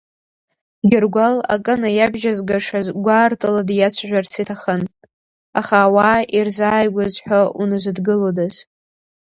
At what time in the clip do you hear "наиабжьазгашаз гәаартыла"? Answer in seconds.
1.81-3.61